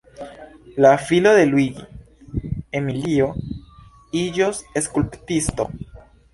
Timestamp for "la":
0.77-0.97